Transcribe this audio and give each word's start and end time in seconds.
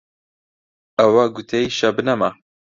ئەوە 0.99 1.25
گوتەی 1.35 1.65
شەبنەمە 1.77 2.29